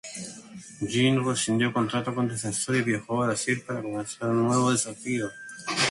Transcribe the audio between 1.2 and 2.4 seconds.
rescindió contrato con